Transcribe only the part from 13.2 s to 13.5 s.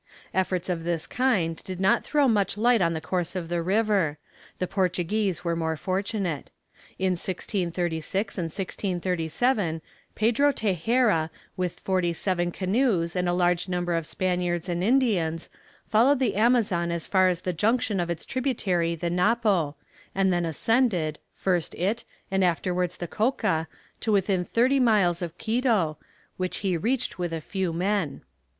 a